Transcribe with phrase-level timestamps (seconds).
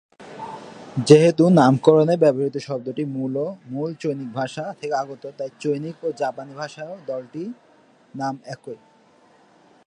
[1.07, 3.89] যেহেতু নামকরণের ব্যবহৃত শব্দটির মূল
[4.01, 7.49] চৈনিক ভাষা থেকে আগত, তাই চৈনিক ও জাপানি ভাষায়ও দলটির
[8.13, 8.79] নাম একই।